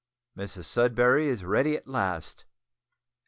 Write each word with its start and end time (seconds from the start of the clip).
Mrs 0.35 0.63
Sudberry 0.65 1.27
is 1.27 1.43
ready 1.45 1.75
at 1.77 1.87
last! 1.87 2.45